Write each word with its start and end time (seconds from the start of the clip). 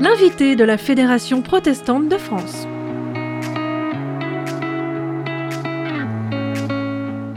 L'invité 0.00 0.54
de 0.54 0.64
la 0.64 0.76
Fédération 0.76 1.40
protestante 1.40 2.10
de 2.10 2.18
France. 2.18 2.66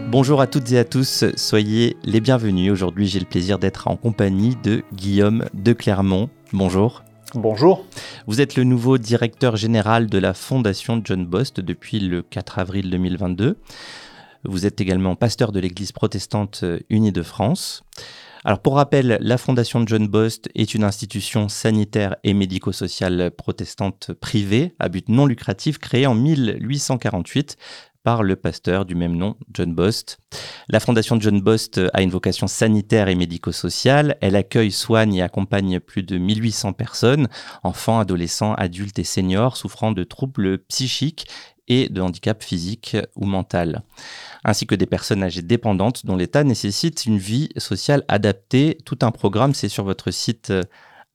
Bonjour 0.10 0.42
à 0.42 0.48
toutes 0.48 0.70
et 0.74 0.80
à 0.80 0.84
tous, 0.84 1.24
soyez 1.38 1.96
les 2.04 2.20
bienvenus. 2.20 2.74
Aujourd'hui, 2.74 3.08
j'ai 3.08 3.20
le 3.20 3.26
plaisir 3.26 3.58
d'être 3.58 3.88
en 3.88 3.96
compagnie 3.96 4.58
de 4.64 4.84
Guillaume 4.94 5.46
de 5.54 5.72
Clermont. 5.72 6.30
Bonjour. 6.52 7.04
Bonjour. 7.36 7.86
Vous 8.28 8.42
êtes 8.42 8.58
le 8.58 8.66
nouveau 8.66 8.98
directeur 8.98 9.56
général 9.56 10.08
de 10.08 10.18
la 10.18 10.34
Fondation 10.34 11.00
John 11.06 11.26
Bost 11.26 11.62
depuis 11.62 12.02
le 12.02 12.22
4 12.22 12.60
avril 12.60 12.90
2022. 12.90 13.56
Vous 14.44 14.66
êtes 14.66 14.82
également 14.82 15.16
pasteur 15.16 15.52
de 15.52 15.60
l'Église 15.60 15.92
protestante 15.92 16.64
unie 16.90 17.12
de 17.12 17.24
France. 17.24 17.84
Alors 18.46 18.62
pour 18.62 18.76
rappel, 18.76 19.18
la 19.20 19.38
Fondation 19.38 19.86
John 19.86 20.08
Bost 20.08 20.48
est 20.56 20.74
une 20.74 20.86
institution 20.86 21.50
sanitaire 21.50 22.16
et 22.24 22.34
médico-sociale 22.34 23.32
protestante 23.32 24.14
privée 24.14 24.76
à 24.80 24.88
but 24.88 25.10
non 25.10 25.26
lucratif 25.26 25.78
créée 25.78 26.08
en 26.08 26.16
1848 26.16 27.58
par 28.04 28.24
le 28.24 28.38
pasteur 28.38 28.86
du 28.86 28.96
même 28.96 29.16
nom, 29.16 29.36
John 29.54 29.76
Bost. 29.76 30.20
La 30.70 30.80
fondation 30.80 31.20
John 31.20 31.42
Bost 31.42 31.82
a 31.94 32.02
une 32.02 32.10
vocation 32.10 32.48
sanitaire 32.48 33.10
et 33.10 33.16
médico-sociale. 33.16 34.18
Elle 34.22 34.38
accueille, 34.38 34.72
soigne 34.72 35.16
et 35.16 35.22
accompagne 35.22 35.82
plus 35.82 36.04
de 36.04 36.18
1800 36.18 36.74
personnes, 36.74 37.28
enfants, 37.62 38.00
adolescents, 38.00 38.54
adultes 38.54 39.00
et 39.00 39.04
seniors 39.04 39.58
souffrant 39.58 39.92
de 39.92 40.04
troubles 40.04 40.60
psychiques 40.60 41.28
et 41.70 41.88
de 41.90 42.02
handicap 42.02 42.44
physique 42.44 42.98
ou 43.16 43.26
mental, 43.26 43.84
ainsi 44.44 44.68
que 44.68 44.76
des 44.76 44.86
personnes 44.86 45.24
âgées 45.24 45.42
dépendantes 45.42 46.06
dont 46.06 46.18
l'état 46.18 46.44
nécessite 46.44 47.06
une 47.06 47.18
vie 47.18 47.50
sociale 47.58 48.04
adaptée. 48.08 48.78
Tout 48.86 49.00
un 49.04 49.12
programme, 49.12 49.54
c'est 49.54 49.70
sur 49.70 49.86
votre 49.86 50.12
site 50.12 50.50
euh, 50.50 50.64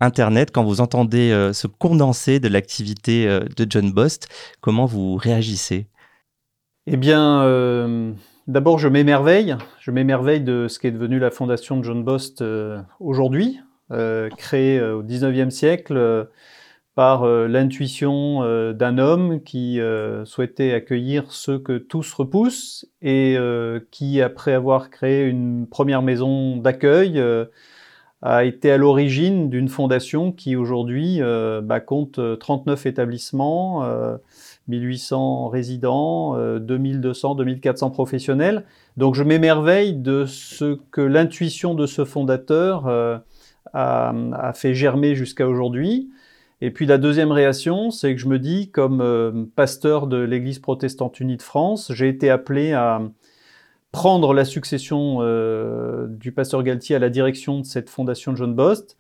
internet. 0.01 0.51
Quand 0.53 0.65
vous 0.65 0.81
entendez 0.81 1.31
euh, 1.31 1.53
ce 1.53 1.67
condensé 1.67 2.41
de 2.41 2.49
l'activité 2.49 3.27
euh, 3.27 3.41
de 3.57 3.67
John 3.69 3.91
Bost, 3.93 4.29
comment 4.61 4.87
vous 4.87 5.17
réagissez? 5.17 5.89
Eh 6.87 6.97
bien, 6.97 7.43
euh, 7.43 8.13
d'abord, 8.47 8.79
je 8.79 8.89
m'émerveille. 8.89 9.57
Je 9.81 9.91
m'émerveille 9.91 10.41
de 10.41 10.69
ce 10.69 10.79
qui 10.79 10.87
est 10.87 10.93
devenu 10.93 11.19
la 11.19 11.31
fondation 11.31 11.79
de 11.79 11.85
John 11.85 12.05
Bost 12.05 12.45
aujourd'hui, 13.01 13.61
créée 14.37 14.83
au 14.83 15.03
XIXe 15.03 15.55
siècle 15.55 16.29
par 16.95 17.27
l'intuition 17.27 18.73
d'un 18.73 18.99
homme 18.99 19.43
qui 19.43 19.81
souhaitait 20.25 20.73
accueillir 20.73 21.33
ceux 21.33 21.59
que 21.59 21.77
tous 21.79 22.13
repoussent 22.13 22.87
et 23.03 23.37
qui, 23.91 24.23
après 24.23 24.53
avoir 24.53 24.91
créé 24.91 25.25
une 25.25 25.67
première 25.67 26.03
maison 26.03 26.57
d'accueil, 26.57 27.21
a 28.23 28.45
été 28.45 28.71
à 28.71 28.79
l'origine 28.79 29.51
d'une 29.51 29.69
fondation 29.69 30.31
qui 30.31 30.55
aujourd'hui 30.55 31.21
bah, 31.63 31.81
compte 31.81 32.21
39 32.39 32.87
établissements 32.87 33.83
1800 34.69 35.49
résidents, 35.49 36.37
2200, 36.59 37.33
euh, 37.33 37.35
2400 37.37 37.91
professionnels. 37.91 38.65
Donc 38.97 39.15
je 39.15 39.23
m'émerveille 39.23 39.95
de 39.95 40.25
ce 40.27 40.79
que 40.91 41.01
l'intuition 41.01 41.75
de 41.75 41.87
ce 41.87 42.05
fondateur 42.05 42.87
euh, 42.87 43.19
a, 43.73 44.53
fait 44.55 44.75
germer 44.75 45.15
jusqu'à 45.15 45.49
aujourd'hui. 45.49 46.11
Et 46.65 46.71
puis 46.71 46.87
la 46.87 46.99
deuxième 46.99 47.31
réaction, 47.31 47.91
c'est 47.91 48.15
que 48.15 48.21
je 48.21 48.29
me 48.29 48.39
dis, 48.39 48.71
comme 48.71 49.01
euh, 49.01 49.45
pasteur 49.55 50.07
de 50.07 50.17
l'Église 50.17 50.59
protestante 50.59 51.21
unie 51.21 51.37
de 51.37 51.43
France, 51.43 51.93
j'ai 51.93 52.09
été 52.09 52.31
appelé 52.31 52.73
à 52.73 53.03
prendre 53.93 54.33
la 54.33 54.45
succession 54.45 55.21
du 56.09 56.33
pasteur 56.33 56.63
Galtier 56.65 56.97
à 56.97 56.99
la 56.99 57.11
direction 57.11 57.61
de 57.61 57.65
cette 57.65 57.91
fondation 57.91 58.35
John 58.35 58.55
Bost. 58.55 58.97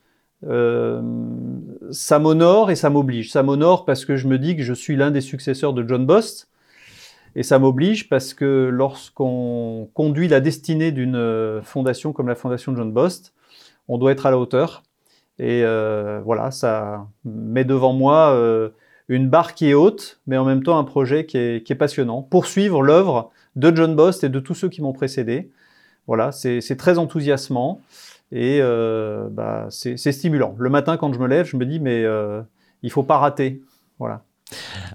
Euh, 0.47 1.01
ça 1.91 2.19
m'honore 2.19 2.71
et 2.71 2.77
ça 2.77 2.91
m'oblige. 2.91 3.33
Ça 3.33 3.43
m'honore 3.43 3.85
parce 3.85 4.05
que 4.05 4.17
je 4.17 4.29
me 4.29 4.39
dis 4.39 4.57
que 4.57 4.63
je 4.63 4.75
suis 4.75 4.97
l'un 4.97 5.11
des 5.11 5.21
successeurs 5.21 5.73
de 5.73 5.87
John 5.87 6.07
Bost. 6.07 6.49
Et 7.37 7.43
ça 7.43 7.59
m'oblige 7.59 8.09
parce 8.09 8.33
que 8.33 8.69
lorsqu'on 8.73 9.89
conduit 9.95 10.29
la 10.29 10.41
destinée 10.41 10.93
d'une 10.93 11.17
euh, 11.17 11.63
fondation 11.63 12.13
comme 12.13 12.29
la 12.29 12.37
fondation 12.37 12.77
John 12.77 12.93
Bost, 12.93 13.35
on 13.89 13.99
doit 13.99 14.13
être 14.13 14.27
à 14.27 14.31
la 14.31 14.39
hauteur. 14.39 14.83
Et 15.39 15.63
euh, 15.65 16.21
voilà, 16.25 16.51
ça 16.51 17.07
met 17.25 17.65
devant 17.65 17.93
moi 17.93 18.39
une 19.09 19.29
barre 19.29 19.55
qui 19.55 19.69
est 19.69 19.75
haute, 19.75 20.21
mais 20.27 20.37
en 20.37 20.45
même 20.45 20.63
temps 20.63 20.79
un 20.79 20.85
projet 20.85 21.27
qui 21.27 21.37
est, 21.37 21.67
qui 21.67 21.73
est 21.73 21.77
passionnant. 21.77 22.23
Poursuivre 22.23 22.83
l'œuvre 22.83 23.31
de 23.57 23.75
John 23.75 23.95
Bost 23.95 24.25
et 24.25 24.29
de 24.29 24.41
tous 24.41 24.55
ceux 24.55 24.69
qui 24.69 24.83
m'ont 24.83 24.93
précédé. 24.93 25.51
Voilà, 26.07 26.33
c'est 26.33 26.77
très 26.77 26.99
enthousiasmant. 26.99 27.81
Et 28.33 28.59
euh, 28.61 29.29
bah, 29.31 29.69
c'est 29.71 29.97
stimulant. 29.97 30.55
Le 30.59 30.69
matin, 30.71 30.97
quand 30.97 31.13
je 31.13 31.19
me 31.19 31.27
lève, 31.29 31.47
je 31.47 31.57
me 31.57 31.65
dis, 31.65 31.79
mais 31.79 32.03
euh, 32.05 32.43
il 32.83 32.91
faut 32.91 33.03
pas 33.03 33.19
rater. 33.19 33.63
Voilà. 33.99 34.25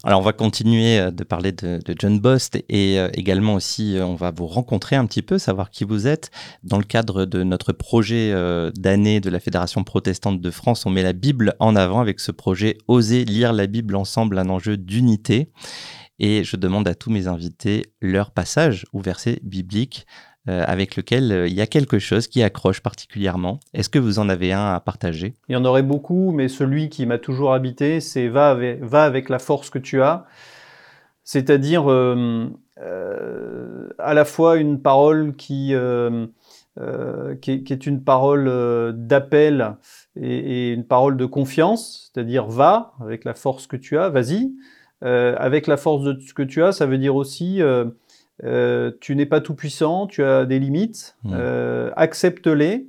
Alors 0.04 0.20
on 0.20 0.24
va 0.24 0.34
continuer 0.34 1.00
euh, 1.00 1.12
de 1.12 1.24
parler 1.24 1.52
de, 1.52 1.80
John 1.98 2.20
Bost 2.20 2.58
et 2.70 2.98
également 3.14 3.56
aussi 3.56 3.98
on 4.00 4.16
va 4.16 4.32
vous 4.32 4.48
rencontrer 4.48 4.96
un 4.96 5.06
petit 5.06 5.22
peu, 5.22 5.38
savoir 5.38 5.70
qui 5.70 5.84
vous 5.84 6.08
êtes. 6.08 6.32
Dans 6.64 6.78
le 6.78 6.84
cadre 6.84 7.26
de 7.26 7.44
notre 7.44 7.74
projet 7.74 8.34
d'année 8.76 9.20
de 9.20 9.30
la 9.30 9.40
Fédération 9.40 9.84
protestante 9.84 10.40
de 10.40 10.52
France, 10.52 10.86
on 10.86 10.90
met 10.90 11.04
la 11.04 11.14
Bible 11.14 11.56
en 11.60 11.76
avant 11.76 12.00
avec 12.00 12.20
ce 12.20 12.32
projet 12.32 12.78
Oser 12.88 13.26
lire 13.26 13.54
la 13.54 13.68
Bible 13.68 13.96
ensemble, 13.96 14.38
un 14.38 14.50
enjeu 14.50 14.78
d'unité. 14.78 15.52
Et 16.20 16.44
je 16.44 16.58
demande 16.58 16.88
à 16.88 16.96
tous 16.96 17.10
mes 17.10 17.28
invités 17.28 17.94
leur 18.02 18.32
passage 18.32 18.86
ou 18.92 19.00
verset 19.00 19.40
biblique 19.42 20.06
euh, 20.06 20.29
avec 20.48 20.96
lequel 20.96 21.32
euh, 21.32 21.48
il 21.48 21.54
y 21.54 21.62
a 21.62 21.68
quelque 21.68 22.00
chose 22.00 22.28
qui 22.28 22.42
accroche 22.42 22.82
particulièrement. 22.82 23.60
Est-ce 23.74 23.90
que 23.90 24.00
vous 24.00 24.20
en 24.20 24.30
avez 24.30 24.54
un 24.54 24.74
à 24.74 24.80
partager? 24.80 25.34
Il 25.48 25.54
y 25.54 25.56
en 25.56 25.66
aurait 25.66 25.84
beaucoup, 25.84 26.32
mais 26.32 26.48
celui 26.48 26.90
qui 26.90 27.06
m'a 27.06 27.18
toujours 27.18 27.54
habité, 27.54 28.00
c'est 28.00 28.30
va 28.30 28.50
avec, 28.50 29.30
la 29.30 29.40
force 29.40 29.70
que 29.70 29.80
tu 29.80 30.02
as. 30.02 30.26
C'est-à-dire 31.24 31.92
euh, 31.92 32.48
à 34.00 34.14
la 34.14 34.26
fois 34.26 34.58
une 34.58 34.82
parole 34.82 35.36
qui, 35.36 35.74
est, 35.74 35.76
une 37.86 38.04
parole 38.04 38.94
d'appel 38.96 39.76
et, 40.16 40.74
une 40.74 40.86
parole 40.86 41.18
de 41.18 41.26
confiance, 41.26 42.12
c'est-à-dire 42.14 42.48
va 42.48 42.94
avec 43.02 43.26
la 43.26 43.36
force 43.36 43.68
que 43.68 43.76
tu 43.76 43.98
as, 43.98 44.10
vas-y. 44.10 44.52
avec 45.02 45.68
la 45.68 45.78
force 45.78 46.04
de 46.04 46.20
ce 46.20 46.34
que 46.34 46.44
tu 46.44 46.64
as, 46.64 46.72
ça 46.72 46.88
veut 46.88 46.98
dire 46.98 47.16
aussi 47.16 47.62
euh, 47.62 47.86
tu 49.02 49.16
n'es 49.16 49.26
pas 49.26 49.42
tout 49.42 49.54
puissant, 49.54 50.08
tu 50.08 50.24
as 50.24 50.46
des 50.46 50.60
limites, 50.60 51.18
mmh. 51.24 51.32
euh, 51.34 51.92
accepte-les. 51.96 52.88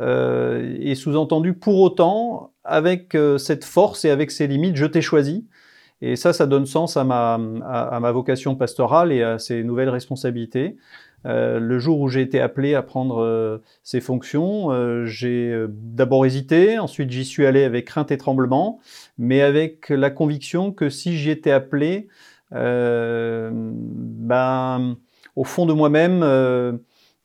Euh, 0.00 0.76
et 0.80 0.94
sous-entendu, 0.94 1.54
pour 1.54 1.80
autant, 1.80 2.52
avec 2.64 3.16
cette 3.38 3.64
force 3.64 4.04
et 4.04 4.10
avec 4.10 4.30
ces 4.30 4.46
limites, 4.46 4.76
je 4.76 4.86
t'ai 4.86 5.00
choisi. 5.00 5.46
Et 6.00 6.14
ça, 6.14 6.32
ça 6.32 6.46
donne 6.46 6.66
sens 6.66 6.96
à 6.96 7.02
ma, 7.02 7.40
à, 7.64 7.98
ma 7.98 8.12
vocation 8.12 8.54
pastorale 8.54 9.10
et 9.10 9.22
à 9.22 9.38
ces 9.38 9.64
nouvelles 9.64 9.88
responsabilités. 9.88 10.76
le 11.24 11.78
jour 11.80 12.00
où 12.00 12.08
j'ai 12.08 12.20
été 12.20 12.40
appelé 12.40 12.74
à 12.74 12.82
prendre 12.82 13.60
ces 13.82 14.00
fonctions, 14.00 15.04
j'ai 15.06 15.66
d'abord 15.68 16.24
hésité, 16.24 16.78
ensuite 16.78 17.10
j'y 17.10 17.24
suis 17.24 17.46
allé 17.46 17.64
avec 17.64 17.86
crainte 17.86 18.12
et 18.12 18.18
tremblement, 18.18 18.78
mais 19.16 19.40
avec 19.40 19.88
la 19.88 20.10
conviction 20.10 20.70
que 20.70 20.88
si 20.88 21.18
j'y 21.18 21.30
étais 21.30 21.50
appelé, 21.50 22.06
euh, 22.06 22.37
ben, 24.28 24.96
au 25.36 25.44
fond 25.44 25.66
de 25.66 25.72
moi-même, 25.72 26.22
euh, 26.22 26.72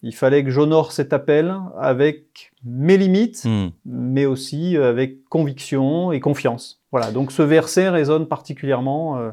il 0.03 0.13
fallait 0.13 0.43
que 0.43 0.51
j'honore 0.51 0.91
cet 0.91 1.13
appel 1.13 1.55
avec 1.79 2.51
mes 2.63 2.97
limites, 2.97 3.45
hmm. 3.45 3.69
mais 3.85 4.25
aussi 4.25 4.77
avec 4.77 5.23
conviction 5.29 6.11
et 6.11 6.19
confiance. 6.19 6.81
Voilà, 6.91 7.11
donc 7.11 7.31
ce 7.31 7.41
verset 7.41 7.89
résonne 7.89 8.27
particulièrement 8.27 9.17
euh, 9.17 9.31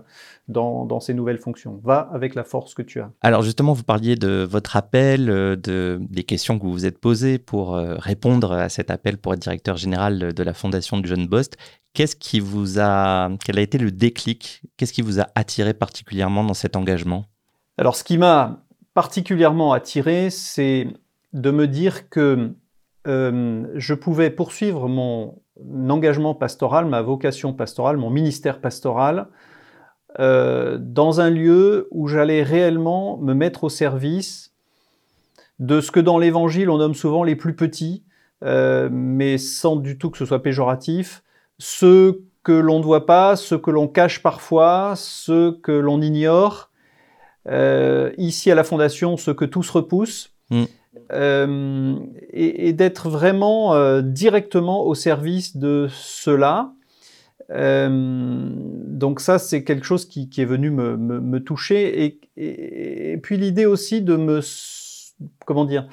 dans, 0.49 1.01
ces 1.01 1.13
nouvelles 1.13 1.39
fonctions. 1.39 1.81
Va 1.85 2.09
avec 2.13 2.35
la 2.35 2.45
force 2.45 2.73
que 2.73 2.83
tu 2.83 3.01
as. 3.01 3.11
Alors 3.21 3.43
justement, 3.43 3.75
vous 3.75 3.83
parliez 3.83 4.17
de 4.17 4.47
votre 4.49 4.77
appel, 4.77 5.27
de, 5.27 5.99
des 6.01 6.23
questions 6.23 6.59
que 6.59 6.65
vous 6.65 6.73
vous 6.73 6.87
êtes 6.87 6.99
posées 6.99 7.39
pour 7.39 7.75
répondre 7.75 8.53
à 8.53 8.69
cet 8.69 8.91
appel 8.91 9.19
pour 9.19 9.35
être 9.35 9.41
directeur 9.41 9.77
général 9.77 10.33
de 10.33 10.43
la 10.43 10.55
fondation 10.55 10.97
de 10.99 11.07
John 11.07 11.27
Bost. 11.27 11.59
Qu'est-ce 11.93 12.15
qui 12.15 12.39
vous 12.39 12.79
a, 12.79 13.31
quel 13.45 13.59
a 13.59 13.63
été 13.63 13.77
le 13.77 13.91
déclic? 13.91 14.63
Qu'est-ce 14.77 14.93
qui 14.93 15.03
vous 15.03 15.21
a 15.21 15.27
attiré 15.35 15.75
particulièrement 15.75 16.45
dans 16.45 16.55
cet 16.55 16.77
engagement? 16.77 17.27
Alors, 17.79 17.97
ce 17.97 18.05
qui 18.05 18.17
m'a 18.17 18.63
particulièrement 19.01 19.73
attiré, 19.73 20.29
c'est 20.29 20.87
de 21.33 21.51
me 21.51 21.67
dire 21.67 22.11
que 22.11 22.51
euh, 23.07 23.67
je 23.75 23.95
pouvais 23.95 24.29
poursuivre 24.29 24.91
mon 24.91 25.41
engagement 25.89 26.35
pastoral, 26.35 26.85
ma 26.85 27.01
vocation 27.01 27.55
pastorale, 27.55 27.97
mon 27.97 28.11
ministère 28.11 28.61
pastoral, 28.61 29.29
euh, 30.19 30.77
dans 30.79 31.23
un 31.23 31.31
lieu 31.31 31.89
où 31.93 32.09
j'allais 32.09 32.43
réellement 32.43 33.17
me 33.17 33.33
mettre 33.33 33.65
au 33.65 33.71
service 33.71 34.53
de 35.61 35.81
ce 35.81 35.91
que 35.91 36.01
dans 36.01 36.19
l'Évangile 36.19 36.69
on 36.69 36.77
nomme 36.77 36.95
souvent 36.95 37.25
les 37.25 37.37
plus 37.37 37.57
petits, 37.57 38.05
euh, 38.45 38.91
mais 38.93 39.39
sans 39.39 39.77
du 39.77 39.97
tout 39.97 40.11
que 40.11 40.19
ce 40.19 40.27
soit 40.27 40.43
péjoratif, 40.43 41.23
ceux 41.57 42.27
que 42.43 42.53
l'on 42.53 42.81
ne 42.81 42.85
voit 42.85 43.07
pas, 43.07 43.35
ceux 43.37 43.57
que 43.57 43.71
l'on 43.71 43.89
cache 43.89 44.23
parfois, 44.23 44.93
ceux 44.95 45.53
que 45.53 45.73
l'on 45.73 46.03
ignore. 46.03 46.70
Euh, 47.49 48.11
ici 48.19 48.51
à 48.51 48.55
la 48.55 48.65
Fondation, 48.65 49.17
ceux 49.17 49.35
que 49.35 49.45
tous 49.45 49.69
repoussent. 49.71 50.33
Mm. 50.51 50.65
Euh, 51.13 51.97
et, 52.33 52.73
d'être 52.73 53.09
vraiment 53.09 53.75
euh, 53.75 54.03
directement 54.03 54.85
au 54.85 54.95
service 54.95 55.57
de 55.57 55.89
cela. 55.91 56.73
donc 57.49 59.21
ça, 59.21 59.39
c'est 59.39 59.65
quelque 59.65 59.85
chose 59.85 60.07
qui, 60.07 60.29
est 60.37 60.45
venu 60.45 60.71
me, 60.71 61.39
toucher. 61.39 62.05
Et, 62.05 63.13
et 63.13 63.17
puis 63.19 63.37
l'idée 63.37 63.67
aussi 63.67 64.03
de 64.03 64.17
me, 64.17 64.41
comment 65.47 65.65
dire, 65.65 65.89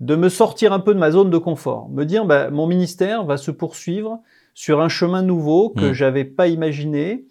de 0.00 0.16
me 0.16 0.28
sortir 0.28 0.72
un 0.72 0.80
peu 0.80 0.94
de 0.94 0.98
ma 0.98 1.10
zone 1.10 1.30
de 1.30 1.38
confort, 1.38 1.88
me 1.90 2.04
dire, 2.04 2.24
bah, 2.24 2.50
mon 2.50 2.66
ministère 2.66 3.24
va 3.24 3.36
se 3.36 3.50
poursuivre 3.50 4.20
sur 4.54 4.80
un 4.80 4.88
chemin 4.88 5.22
nouveau 5.22 5.70
que 5.70 5.86
je 5.86 5.90
mmh. 5.90 5.94
j'avais 5.94 6.24
pas 6.24 6.48
imaginé 6.48 7.24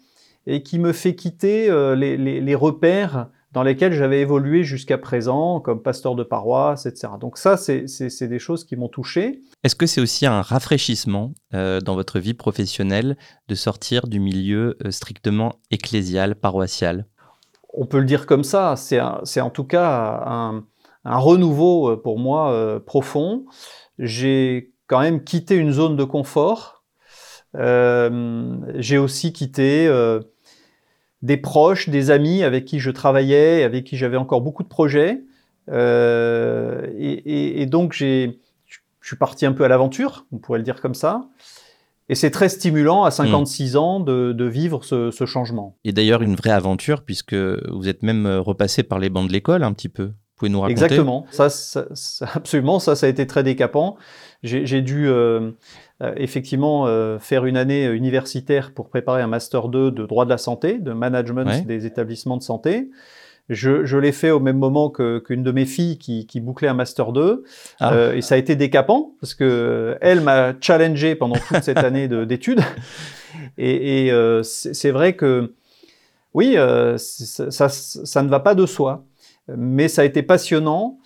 et 0.46 0.62
qui 0.62 0.78
me 0.78 0.92
fait 0.92 1.14
quitter 1.14 1.70
les, 1.96 2.54
repères 2.54 3.28
dans 3.52 3.62
lesquels 3.62 3.92
j'avais 3.92 4.20
évolué 4.20 4.62
jusqu'à 4.62 4.98
présent, 4.98 5.60
comme 5.60 5.82
pasteur 5.82 6.14
de 6.14 6.22
paroisse, 6.22 6.86
etc. 6.86 7.14
Donc 7.20 7.36
ça, 7.36 7.56
c'est 7.56 8.28
des 8.28 8.38
choses 8.38 8.64
qui 8.64 8.76
m'ont 8.76 8.88
touché. 8.88 9.40
Est-ce 9.64 9.74
que 9.74 9.86
c'est 9.86 10.00
aussi 10.00 10.26
un 10.26 10.42
rafraîchissement 10.42 11.34
euh, 11.54 11.80
dans 11.80 11.94
votre 11.94 12.18
vie 12.18 12.34
professionnelle 12.34 13.16
de 13.48 13.54
sortir 13.54 14.06
du 14.06 14.20
milieu 14.20 14.76
euh, 14.84 14.90
strictement 14.90 15.56
ecclésial, 15.70 16.36
paroissial? 16.36 17.06
On 17.74 17.86
peut 17.86 17.98
le 17.98 18.06
dire 18.06 18.26
comme 18.26 18.44
ça. 18.44 18.74
C'est 18.76 19.00
en 19.40 19.50
tout 19.50 19.64
cas 19.64 20.22
un, 20.26 20.64
un 21.04 21.18
renouveau 21.18 21.96
pour 21.96 22.18
moi 22.18 22.82
profond. 22.84 23.44
J'ai 23.98 24.72
quand 24.88 25.00
même 25.00 25.22
quitté 25.22 25.54
une 25.54 25.70
zone 25.70 25.96
de 25.96 26.02
confort 26.02 26.80
euh, 27.56 28.56
j'ai 28.76 28.98
aussi 28.98 29.32
quitté 29.32 29.86
euh, 29.88 30.20
des 31.22 31.36
proches, 31.36 31.88
des 31.88 32.10
amis 32.10 32.42
avec 32.42 32.64
qui 32.64 32.80
je 32.80 32.90
travaillais, 32.90 33.62
avec 33.62 33.84
qui 33.84 33.96
j'avais 33.96 34.16
encore 34.16 34.40
beaucoup 34.40 34.62
de 34.62 34.68
projets. 34.68 35.22
Euh, 35.70 36.86
et, 36.98 37.66
donc, 37.66 37.92
je 37.92 38.30
suis 39.02 39.16
parti 39.16 39.46
un 39.46 39.52
peu 39.52 39.64
à 39.64 39.68
l'aventure, 39.68 40.26
on 40.32 40.38
pourrait 40.38 40.58
le 40.58 40.64
dire 40.64 40.80
comme 40.80 40.94
ça. 40.94 41.28
Et 42.08 42.16
c'est 42.16 42.30
très 42.30 42.48
stimulant 42.48 43.04
à 43.04 43.12
56 43.12 43.74
hmm. 43.74 43.78
ans 43.78 44.00
de, 44.00 44.44
vivre 44.44 44.82
ce, 44.84 45.26
changement. 45.26 45.76
Et 45.84 45.92
d'ailleurs, 45.92 46.22
une 46.22 46.34
vraie 46.34 46.50
aventure, 46.50 47.02
puisque 47.02 47.34
vous 47.34 47.88
êtes 47.88 48.02
même 48.02 48.26
repassé 48.26 48.82
par 48.82 48.98
les 48.98 49.10
bancs 49.10 49.28
de 49.28 49.32
l'école 49.32 49.62
un 49.62 49.72
petit 49.72 49.88
peu. 49.88 50.12
Vous 50.40 50.46
pouvez 50.46 50.50
nous 50.52 50.60
raconter? 50.60 50.82
Exactement. 50.84 51.26
Ça, 51.30 51.48
absolument, 52.34 52.78
ça, 52.78 52.96
ça 52.96 53.06
a 53.06 53.08
été 53.08 53.26
très 53.26 53.42
décapant. 53.42 53.96
J'ai 54.42 54.80
dû 54.80 55.06
euh, 55.06 55.50
effectivement 56.16 56.86
euh, 56.86 57.18
faire 57.18 57.44
une 57.44 57.58
année 57.58 57.84
universitaire 57.84 58.72
pour 58.72 58.88
préparer 58.88 59.20
un 59.20 59.26
master 59.26 59.68
2 59.68 59.90
de 59.90 60.06
droit 60.06 60.24
de 60.24 60.30
la 60.30 60.38
santé, 60.38 60.78
de 60.78 60.92
management 60.92 61.66
des 61.66 61.84
établissements 61.84 62.38
de 62.38 62.42
santé. 62.42 62.88
Je, 63.50 63.84
je 63.84 63.98
l'ai 63.98 64.12
fait 64.12 64.30
au 64.30 64.38
même 64.38 64.58
moment 64.58 64.90
qu'une 64.90 65.42
de 65.42 65.50
mes 65.50 65.66
filles 65.66 65.98
qui, 65.98 66.24
qui, 66.26 66.40
bouclait 66.40 66.68
un 66.68 66.74
master 66.74 67.12
2 67.12 67.44
ah. 67.80 67.92
euh, 67.92 68.14
et 68.14 68.22
ça 68.22 68.36
a 68.36 68.38
été 68.38 68.54
décapant 68.54 69.14
parce 69.20 69.34
que 69.34 69.98
elle 70.00 70.20
m'a 70.20 70.54
challengé 70.60 71.16
pendant 71.16 71.34
toute 71.34 71.62
cette 71.62 71.78
année 71.78 72.06
d'études 72.06 72.60
et, 73.58 74.06
et 74.06 74.12
euh, 74.12 74.44
c'est 74.44 74.92
vrai 74.92 75.14
que 75.16 75.52
oui 76.32 76.54
ça, 76.54 77.50
ça, 77.50 77.68
ça, 77.68 78.22
ne 78.22 78.28
va 78.28 78.38
pas 78.38 78.54
de 78.54 78.66
soi 78.66 79.04
mais 79.56 79.88
ça 79.88 80.02
a 80.02 80.04
été 80.04 80.22
passionnant. 80.22 80.98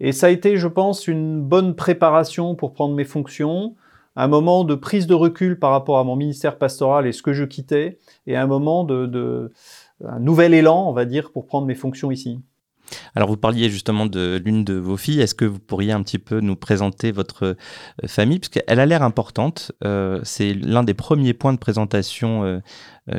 Et 0.00 0.12
ça 0.12 0.26
a 0.26 0.30
été 0.30 0.56
je 0.56 0.68
pense 0.68 1.08
une 1.08 1.40
bonne 1.40 1.74
préparation 1.74 2.54
pour 2.54 2.72
prendre 2.72 2.94
mes 2.94 3.04
fonctions. 3.04 3.74
Un 4.14 4.28
moment 4.28 4.64
de 4.64 4.74
prise 4.74 5.06
de 5.06 5.14
recul 5.14 5.58
par 5.58 5.70
rapport 5.70 5.98
à 5.98 6.04
mon 6.04 6.16
ministère 6.16 6.58
pastoral 6.58 7.06
et 7.06 7.12
ce 7.12 7.22
que 7.22 7.34
je 7.34 7.44
quittais, 7.44 7.98
et 8.26 8.34
un 8.36 8.46
moment 8.46 8.84
de, 8.84 9.52
un 10.04 10.20
nouvel 10.20 10.54
élan, 10.54 10.88
on 10.88 10.92
va 10.92 11.04
dire, 11.04 11.32
pour 11.32 11.46
prendre 11.46 11.66
mes 11.66 11.74
fonctions 11.74 12.10
ici. 12.10 12.40
Alors 13.14 13.28
vous 13.28 13.36
parliez 13.36 13.70
justement 13.70 14.06
de 14.06 14.40
l'une 14.44 14.64
de 14.64 14.74
vos 14.74 14.96
filles. 14.96 15.20
Est-ce 15.20 15.34
que 15.34 15.44
vous 15.44 15.58
pourriez 15.58 15.92
un 15.92 16.02
petit 16.02 16.18
peu 16.18 16.40
nous 16.40 16.56
présenter 16.56 17.12
votre 17.12 17.44
euh, 17.44 17.54
famille? 18.06 18.38
Puisqu'elle 18.38 18.80
a 18.80 18.86
l'air 18.86 19.02
importante. 19.02 19.72
Euh, 19.84 20.20
c'est 20.24 20.54
l'un 20.54 20.84
des 20.84 20.94
premiers 20.94 21.34
points 21.34 21.52
de 21.52 21.58
présentation 21.58 22.44
euh, 22.44 22.60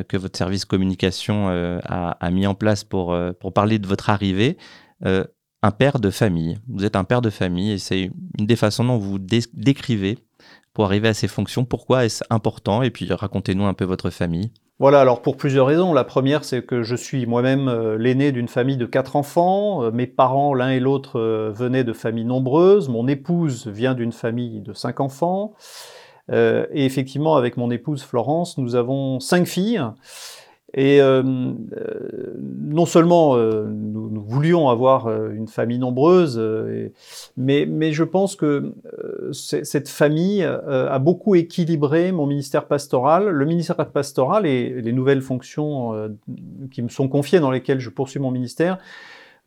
que 0.08 0.16
votre 0.16 0.36
service 0.36 0.64
communication 0.64 1.48
a, 1.48 2.30
mis 2.30 2.46
en 2.46 2.54
place 2.54 2.84
pour, 2.84 3.16
pour 3.40 3.54
parler 3.54 3.78
de 3.78 3.86
votre 3.86 4.10
arrivée. 4.10 4.58
un 5.02 5.70
père 5.70 5.98
de 5.98 6.10
famille. 6.10 6.58
Vous 6.68 6.84
êtes 6.84 6.94
un 6.94 7.04
père 7.04 7.22
de 7.22 7.30
famille 7.30 7.72
et 7.72 7.78
c'est 7.78 8.10
une 8.38 8.46
des 8.46 8.56
façons 8.56 8.84
dont 8.84 8.98
vous 8.98 9.18
décrivez 9.18 10.18
pour 10.74 10.84
arriver 10.84 11.08
à 11.08 11.14
ces 11.14 11.26
fonctions 11.26 11.64
Pourquoi 11.64 12.04
est-ce 12.04 12.22
important? 12.28 12.82
Et 12.82 12.90
puis 12.90 13.10
racontez-nous 13.10 13.64
un 13.64 13.72
peu 13.72 13.86
votre 13.86 14.10
famille. 14.10 14.52
Voilà, 14.80 15.00
alors 15.00 15.22
pour 15.22 15.36
plusieurs 15.36 15.66
raisons. 15.66 15.92
La 15.92 16.04
première, 16.04 16.44
c'est 16.44 16.64
que 16.64 16.84
je 16.84 16.94
suis 16.94 17.26
moi-même 17.26 17.66
euh, 17.68 17.98
l'aîné 17.98 18.30
d'une 18.30 18.46
famille 18.46 18.76
de 18.76 18.86
quatre 18.86 19.16
enfants. 19.16 19.82
Euh, 19.82 19.90
mes 19.90 20.06
parents, 20.06 20.54
l'un 20.54 20.70
et 20.70 20.78
l'autre, 20.78 21.18
euh, 21.18 21.50
venaient 21.52 21.82
de 21.82 21.92
familles 21.92 22.26
nombreuses. 22.26 22.88
Mon 22.88 23.08
épouse 23.08 23.66
vient 23.66 23.94
d'une 23.94 24.12
famille 24.12 24.60
de 24.60 24.72
cinq 24.72 25.00
enfants. 25.00 25.54
et 26.30 26.84
effectivement, 26.84 27.36
avec 27.36 27.56
mon 27.56 27.70
épouse 27.70 28.02
Florence, 28.02 28.58
nous 28.58 28.76
avons 28.76 29.18
cinq 29.18 29.46
filles. 29.46 29.82
Et 30.74 31.00
euh, 31.00 31.22
euh, 31.22 32.34
non 32.36 32.84
seulement 32.84 33.36
euh, 33.36 33.64
nous, 33.70 34.10
nous, 34.10 34.22
voulions 34.22 34.68
avoir 34.68 35.08
une 35.30 35.48
famille 35.48 35.78
nombreuse, 35.78 36.38
mais, 37.38 37.64
mais, 37.66 37.92
je 37.92 38.04
pense 38.04 38.36
que 38.36 38.74
cette 39.32 39.88
famille 39.88 40.42
a 40.44 40.98
beaucoup 40.98 41.34
équilibré 41.34 42.12
mon 42.12 42.26
ministère 42.26 42.66
pastoral. 42.66 43.28
Le 43.30 43.46
ministère 43.46 43.76
pastoral 43.76 44.44
et 44.44 44.82
les 44.82 44.92
nouvelles 44.92 45.22
fonctions 45.22 46.10
qui 46.70 46.82
me 46.82 46.88
sont 46.88 47.08
confiées 47.08 47.40
dans 47.40 47.50
lesquelles 47.50 47.80
je 47.80 47.88
poursuis 47.88 48.20
mon 48.20 48.30
ministère 48.30 48.78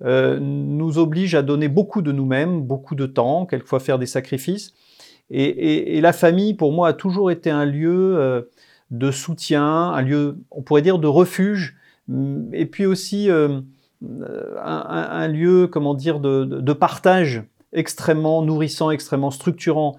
nous 0.04 0.98
obligent 0.98 1.36
à 1.36 1.44
donner 1.44 1.68
beaucoup 1.68 2.02
de 2.02 2.12
nous-mêmes, 2.12 2.62
beaucoup 2.62 2.96
de 2.96 3.06
temps, 3.06 3.46
quelquefois 3.46 3.80
faire 3.80 4.00
des 4.00 4.08
sacrifices. 4.08 4.74
Et, 5.30 5.44
et, 5.44 5.98
et, 5.98 6.02
la 6.02 6.12
famille, 6.12 6.56
pour 6.56 6.72
moi, 6.72 6.88
a 6.88 6.94
toujours 6.94 7.30
été 7.30 7.52
un 7.52 7.66
lieu 7.66 8.50
de 8.92 9.10
soutien, 9.10 9.66
un 9.66 10.02
lieu, 10.02 10.38
on 10.52 10.62
pourrait 10.62 10.82
dire, 10.82 11.00
de 11.00 11.08
refuge, 11.08 11.78
mm, 12.08 12.54
et 12.54 12.66
puis 12.66 12.86
aussi 12.86 13.30
euh, 13.30 13.62
un, 14.64 15.28
lieu, 15.28 15.68
comment 15.68 15.94
dire, 15.94 16.20
de, 16.20 16.74
partage 16.74 17.44
extrêmement 17.74 18.42
nourrissant, 18.42 18.92
extrêmement 18.92 19.32
structurant. 19.32 19.98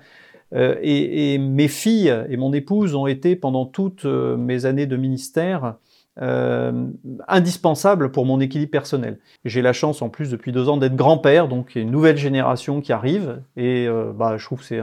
Euh, 0.54 0.76
et, 0.82 1.38
mes 1.38 1.68
filles 1.68 2.14
et 2.28 2.36
mon 2.36 2.52
épouse 2.52 2.94
ont 2.94 3.06
été 3.06 3.36
pendant 3.36 3.64
toutes 3.64 4.04
euh, 4.04 4.36
mes 4.36 4.66
années 4.66 4.86
de 4.86 4.96
ministère 4.96 5.76
euh, 6.20 6.88
indispensable 7.26 8.12
pour 8.12 8.26
mon 8.26 8.38
équilibre 8.38 8.70
personnel. 8.70 9.18
J'ai 9.46 9.62
la 9.62 9.72
chance 9.72 10.02
en 10.02 10.10
plus 10.10 10.30
depuis 10.30 10.52
deux 10.52 10.68
ans 10.68 10.76
d'être 10.76 10.94
grand-père, 10.94 11.48
donc 11.48 11.72
il 11.74 11.78
y 11.78 11.80
a 11.80 11.84
une 11.84 11.90
nouvelle 11.90 12.18
génération 12.18 12.82
qui 12.82 12.92
arrive 12.92 13.42
et 13.56 13.86
euh, 13.88 14.12
bah, 14.14 14.36
je 14.36 14.44
trouve 14.44 14.58
que 14.58 14.66
c'est 14.66 14.82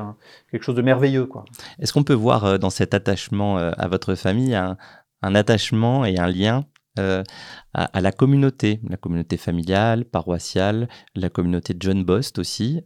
quelque 0.49 0.63
chose 0.63 0.73
de 0.73 0.81
merveilleux. 0.81 1.27
Quoi. 1.27 1.45
Est-ce 1.77 1.93
qu'on 1.93 2.03
peut 2.03 2.15
voir 2.15 2.45
euh, 2.45 2.57
dans 2.57 2.71
cet 2.71 2.95
attachement 2.95 3.57
à 3.57 3.87
votre 3.87 4.15
famille 4.15 4.55
un, 4.55 4.75
attachement 5.21 6.03
et 6.03 6.17
un 6.17 6.27
lien 6.27 6.65
à, 6.97 8.01
la 8.01 8.11
communauté, 8.11 8.81
la 8.89 8.97
communauté 8.97 9.37
familiale, 9.37 10.05
paroissiale, 10.05 10.89
la 11.15 11.29
communauté 11.29 11.75
de 11.75 11.81
John 11.81 12.03
Bost 12.03 12.39
aussi 12.39 12.81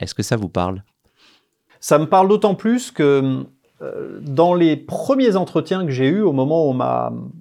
Est-ce 0.00 0.14
que 0.14 0.24
ça 0.24 0.36
vous 0.36 0.48
parle? 0.48 0.82
Ça 1.78 1.98
me 1.98 2.06
parle 2.06 2.28
d'autant 2.28 2.56
plus 2.56 2.90
que 2.90 3.46
dans 4.20 4.54
les 4.54 4.76
premiers 4.76 5.36
entretiens 5.36 5.84
que 5.84 5.90
j'ai 5.90 6.08
eus 6.08 6.22
au 6.22 6.32
moment 6.32 6.68
où 6.68 6.76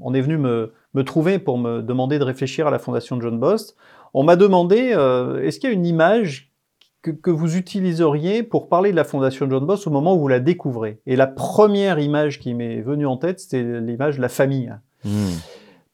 on, 0.02 0.14
est 0.14 0.22
venu 0.22 0.38
me, 0.38 0.72
trouver 1.06 1.40
pour 1.40 1.58
me 1.58 1.82
demander 1.82 2.20
de 2.20 2.24
réfléchir 2.24 2.68
à 2.68 2.72
la 2.72 2.80
fondation 2.80 3.18
de 3.18 3.22
John 3.22 3.40
Bost, 3.40 3.76
on 4.14 4.24
m'a 4.24 4.36
demandé 4.36 4.92
euh, 4.94 5.44
est-ce 5.44 5.60
qu'il 5.60 5.70
y 5.70 5.74
a 5.74 5.76
une 5.76 5.86
image 5.86 6.52
que, 7.02 7.32
vous 7.32 7.58
utiliseriez 7.58 8.44
pour 8.44 8.70
parler 8.70 8.92
de 8.92 8.96
la 8.96 9.04
fondation 9.04 9.46
de 9.46 9.52
John 9.52 9.66
Bost 9.66 9.88
au 9.88 9.90
moment 9.90 10.16
où 10.16 10.20
vous 10.20 10.28
la 10.28 10.40
découvrez? 10.40 11.00
Et 11.06 11.16
la 11.16 11.28
première 11.28 12.00
image 12.00 12.40
qui 12.40 12.54
m'est 12.54 12.82
venue 12.82 13.08
en 13.08 13.18
tête, 13.18 13.40
c'était 13.40 13.64
l'image 13.82 14.18
de 14.18 14.22
la 14.22 14.30
famille. 14.30 14.74
Hmm. 15.04 15.32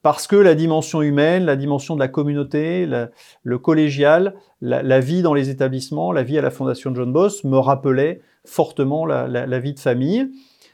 Parce 0.01 0.27
que 0.27 0.35
la 0.35 0.55
dimension 0.55 1.01
humaine, 1.01 1.45
la 1.45 1.55
dimension 1.55 1.95
de 1.95 1.99
la 1.99 2.07
communauté, 2.07 2.87
le 3.43 3.57
collégial, 3.57 4.35
la, 4.61 4.83
la, 4.83 4.99
vie 4.99 5.21
dans 5.21 5.33
les 5.33 5.49
établissements, 5.49 6.11
la 6.11 6.23
vie 6.23 6.37
à 6.37 6.41
la 6.41 6.51
fondation 6.51 6.91
de 6.91 6.95
John 6.95 7.11
Bost 7.11 7.43
me 7.43 7.57
rappelait 7.57 8.21
fortement 8.47 9.05
la, 9.05 9.59
vie 9.59 9.73
de 9.73 9.79
famille. 9.79 10.29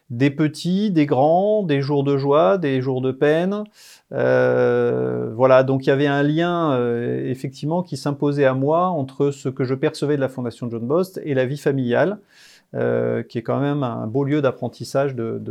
Des 0.10 0.30
petits, 0.30 0.92
des 0.92 1.06
grands, 1.06 1.64
des 1.64 1.82
jours 1.82 2.04
de 2.04 2.18
joie, 2.18 2.58
des 2.58 2.82
jours 2.82 3.02
de 3.02 3.12
peine. 3.12 3.64
Euh, 4.12 5.32
voilà, 5.34 5.64
donc 5.64 5.86
il 5.86 5.90
y 5.90 5.92
avait 5.92 6.08
un 6.08 6.22
lien 6.22 6.74
euh, 6.74 7.28
effectivement 7.30 7.82
qui 7.82 7.98
s'imposait 7.98 8.46
à 8.46 8.54
moi 8.54 8.88
entre 8.88 9.32
ce 9.32 9.50
que 9.50 9.64
je 9.64 9.74
percevais 9.74 10.16
de 10.16 10.22
la 10.22 10.30
Fondation 10.30 10.70
John 10.70 10.86
Bost 10.86 11.20
et 11.24 11.34
la 11.34 11.46
vie 11.46 11.58
familiale, 11.58 12.20
euh, 12.76 13.24
qui 13.24 13.40
est 13.40 13.42
quand 13.42 13.60
même 13.60 13.82
un 13.82 14.06
beau 14.06 14.24
lieu 14.24 14.42
d'apprentissage 14.42 15.16
de, 15.16 15.42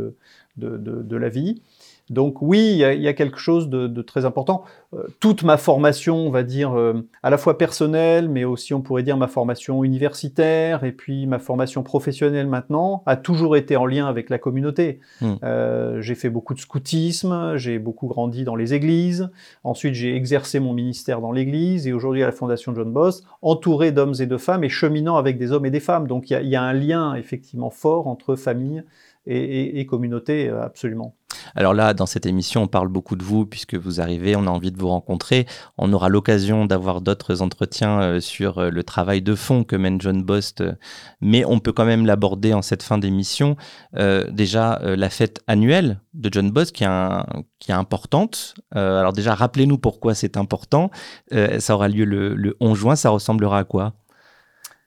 de, 0.55 1.15
la 1.17 1.29
vie. 1.29 1.61
Donc 2.09 2.41
oui, 2.41 2.59
il 2.73 3.01
y, 3.01 3.07
a, 3.07 3.13
quelque 3.13 3.37
chose 3.37 3.69
de, 3.69 4.01
très 4.01 4.25
important. 4.25 4.63
Euh, 4.93 5.07
toute 5.21 5.43
ma 5.43 5.55
formation, 5.55 6.17
on 6.17 6.31
va 6.31 6.43
dire, 6.43 6.77
euh, 6.77 7.07
à 7.23 7.29
la 7.29 7.37
fois 7.37 7.57
personnelle, 7.57 8.27
mais 8.27 8.43
aussi 8.43 8.73
on 8.73 8.81
pourrait 8.81 9.03
dire 9.03 9.15
ma 9.15 9.27
formation 9.27 9.85
universitaire 9.85 10.83
et 10.83 10.91
puis 10.91 11.27
ma 11.27 11.39
formation 11.39 11.81
professionnelle 11.81 12.47
maintenant, 12.47 13.03
a 13.05 13.15
toujours 13.15 13.55
été 13.55 13.77
en 13.77 13.85
lien 13.85 14.05
avec 14.05 14.29
la 14.29 14.37
communauté. 14.37 14.99
Hmm. 15.21 15.35
Euh, 15.43 16.01
j'ai 16.01 16.15
fait 16.15 16.29
beaucoup 16.29 16.53
de 16.53 16.59
scoutisme, 16.59 17.55
j'ai 17.55 17.79
beaucoup 17.79 18.07
grandi 18.07 18.43
dans 18.43 18.57
les 18.57 18.73
églises. 18.73 19.29
Ensuite, 19.63 19.93
j'ai 19.93 20.13
exercé 20.13 20.59
mon 20.59 20.73
ministère 20.73 21.21
dans 21.21 21.31
l'église 21.31 21.87
et 21.87 21.93
aujourd'hui 21.93 22.21
à 22.21 22.25
la 22.25 22.33
Fondation 22.33 22.75
John 22.75 22.91
Boss, 22.91 23.23
entouré 23.41 23.93
d'hommes 23.93 24.15
et 24.19 24.25
de 24.25 24.37
femmes 24.37 24.65
et 24.65 24.69
cheminant 24.69 25.15
avec 25.15 25.37
des 25.37 25.53
hommes 25.53 25.65
et 25.65 25.71
des 25.71 25.79
femmes. 25.79 26.07
Donc 26.07 26.29
il 26.29 26.47
y, 26.47 26.55
a, 26.57 26.63
un 26.63 26.73
lien 26.73 27.15
effectivement 27.15 27.69
fort 27.69 28.07
entre 28.07 28.35
famille 28.35 28.83
et 29.25 29.85
communauté, 29.85 30.49
absolument. 30.49 31.15
Alors 31.55 31.73
là, 31.73 31.93
dans 31.93 32.05
cette 32.05 32.25
émission, 32.25 32.63
on 32.63 32.67
parle 32.67 32.87
beaucoup 32.87 33.15
de 33.15 33.23
vous 33.23 33.45
puisque 33.45 33.75
vous 33.75 34.01
arrivez, 34.01 34.35
on 34.35 34.47
a 34.47 34.49
envie 34.49 34.71
de 34.71 34.77
vous 34.77 34.89
rencontrer. 34.89 35.45
On 35.77 35.91
aura 35.93 36.09
l'occasion 36.09 36.65
d'avoir 36.65 37.01
d'autres 37.01 37.41
entretiens 37.41 38.01
euh, 38.01 38.19
sur 38.19 38.57
euh, 38.57 38.69
le 38.69 38.83
travail 38.83 39.21
de 39.21 39.35
fond 39.35 39.63
que 39.63 39.75
mène 39.75 39.99
John 40.01 40.23
Bost, 40.23 40.61
euh, 40.61 40.73
mais 41.21 41.45
on 41.45 41.59
peut 41.59 41.71
quand 41.71 41.85
même 41.85 42.05
l'aborder 42.05 42.53
en 42.53 42.61
cette 42.61 42.83
fin 42.83 42.97
d'émission. 42.97 43.55
déjà, 43.93 44.79
la 44.83 45.09
fête 45.09 45.41
annuelle 45.47 45.99
de 46.13 46.29
John 46.31 46.51
Bost 46.51 46.73
qui 46.75 46.83
est, 46.83 47.71
importante. 47.71 48.55
alors 48.71 49.13
déjà, 49.13 49.35
rappelez-nous 49.35 49.77
pourquoi 49.77 50.13
c'est 50.15 50.37
important. 50.37 50.91
ça 51.31 51.73
aura 51.75 51.87
lieu 51.87 52.05
le, 52.05 52.35
le 52.35 52.55
11 52.59 52.77
juin, 52.77 52.95
ça 52.95 53.09
ressemblera 53.09 53.59
à 53.59 53.63
quoi? 53.63 53.93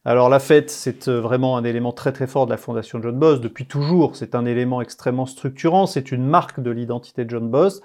Alors 0.06 0.28
la 0.28 0.38
fête, 0.38 0.70
c'est 0.70 1.08
euh, 1.08 1.20
vraiment 1.20 1.56
un 1.56 1.64
élément 1.64 1.90
très 1.90 2.12
très 2.12 2.28
fort 2.28 2.46
de 2.46 2.52
la 2.52 2.56
Fondation 2.56 3.02
John 3.02 3.18
Boss 3.18 3.40
depuis 3.40 3.66
toujours. 3.66 4.14
C'est 4.14 4.36
un 4.36 4.46
élément 4.46 4.80
extrêmement 4.80 5.26
structurant. 5.26 5.86
C'est 5.86 6.12
une 6.12 6.24
marque 6.24 6.60
de 6.60 6.70
l'identité 6.70 7.24
de 7.24 7.30
John 7.30 7.50
Boss. 7.50 7.80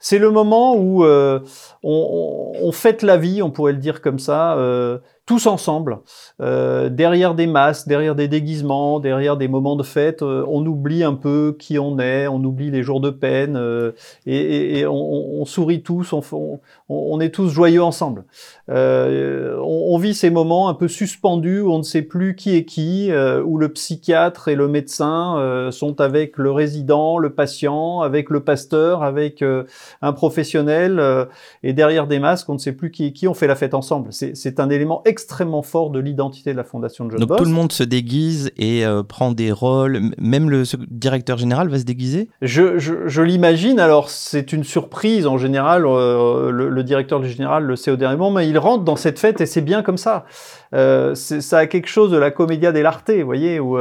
C'est 0.00 0.18
le 0.18 0.32
moment 0.32 0.74
où 0.76 1.04
euh, 1.04 1.38
on, 1.84 2.72
fête 2.72 3.02
la 3.02 3.16
vie, 3.16 3.40
on 3.40 3.52
pourrait 3.52 3.72
le 3.72 3.78
dire 3.78 4.02
comme 4.02 4.18
ça, 4.18 4.56
euh, 4.56 4.98
tous 5.26 5.46
ensemble, 5.46 6.00
euh, 6.42 6.90
derrière 6.90 7.34
des 7.34 7.46
masques, 7.46 7.88
derrière 7.88 8.14
des 8.14 8.28
déguisements, 8.28 9.00
derrière 9.00 9.38
des 9.38 9.48
moments 9.48 9.74
de 9.74 9.82
fête, 9.82 10.20
euh, 10.20 10.44
on 10.48 10.66
oublie 10.66 11.02
un 11.02 11.14
peu 11.14 11.56
qui 11.58 11.78
on 11.78 11.98
est, 11.98 12.26
on 12.26 12.44
oublie 12.44 12.70
les 12.70 12.82
jours 12.82 13.00
de 13.00 13.08
peine, 13.08 13.56
euh, 13.56 13.92
et, 14.26 14.80
et, 14.80 14.86
on, 14.86 15.40
on, 15.40 15.44
sourit 15.46 15.82
tous, 15.82 16.12
on, 16.12 16.60
on, 16.90 17.20
est 17.20 17.30
tous 17.30 17.48
joyeux 17.48 17.82
ensemble. 17.82 18.24
Euh, 18.68 19.58
on, 19.62 19.96
vit 19.96 20.12
ces 20.12 20.28
moments 20.28 20.68
un 20.68 20.74
peu 20.74 20.88
suspendus 20.88 21.60
où 21.60 21.72
on 21.72 21.78
ne 21.78 21.82
sait 21.82 22.02
plus 22.02 22.36
qui 22.36 22.56
est 22.56 22.66
qui, 22.66 23.10
où 23.44 23.56
le 23.56 23.68
psychiatre 23.70 24.48
et 24.48 24.54
le 24.54 24.68
médecin 24.68 25.70
sont 25.70 26.00
avec 26.00 26.36
le 26.36 26.50
résident, 26.50 27.16
le 27.16 27.32
patient, 27.32 28.00
avec 28.00 28.28
le 28.28 28.40
pasteur, 28.40 29.02
avec 29.02 29.42
un 30.02 30.12
professionnel, 30.12 31.28
et 31.62 31.72
derrière 31.72 32.06
des 32.06 32.18
masques, 32.18 32.48
on 32.50 32.54
ne 32.54 32.58
sait 32.58 32.72
plus 32.72 32.90
qui 32.90 33.06
est 33.06 33.12
qui, 33.12 33.28
on 33.28 33.34
fait 33.34 33.46
la 33.46 33.54
fête 33.54 33.74
ensemble. 33.74 34.12
C'est 34.12 34.60
un 34.60 34.68
élément 34.68 35.02
extrêmement 35.14 35.62
fort 35.62 35.90
de 35.90 36.00
l'identité 36.00 36.50
de 36.50 36.56
la 36.56 36.64
fondation 36.64 37.04
de 37.04 37.12
John 37.12 37.20
Donc 37.20 37.38
tout 37.38 37.44
le 37.44 37.50
monde 37.52 37.70
se 37.70 37.84
déguise 37.84 38.50
et 38.56 38.84
euh, 38.84 39.04
prend 39.04 39.30
des 39.30 39.52
rôles. 39.52 40.10
Même 40.18 40.50
le 40.50 40.64
directeur 40.90 41.38
général 41.38 41.68
va 41.68 41.78
se 41.78 41.84
déguiser? 41.84 42.28
Je, 42.42 42.78
je, 42.78 43.22
l'imagine. 43.22 43.78
Alors 43.78 44.10
c'est 44.10 44.52
une 44.52 44.64
surprise 44.64 45.28
en 45.28 45.38
général. 45.38 45.84
Euh, 45.86 46.50
le, 46.50 46.82
directeur 46.82 47.22
général 47.22 47.62
le 47.62 47.76
sait 47.76 47.92
au 47.92 47.96
dernier 47.96 48.16
moment, 48.16 48.32
mais 48.32 48.48
il 48.48 48.58
rentre 48.58 48.82
dans 48.82 48.96
cette 48.96 49.20
fête 49.20 49.40
et 49.40 49.46
c'est 49.46 49.60
bien 49.60 49.82
comme 49.82 49.98
ça. 49.98 50.24
Euh, 50.74 51.14
ça 51.14 51.58
a 51.58 51.66
quelque 51.66 51.88
chose 51.88 52.10
de 52.10 52.16
la 52.16 52.30
comédia 52.30 52.72
dell'arte, 52.72 53.10
vous 53.10 53.24
voyez, 53.24 53.60
où 53.60 53.78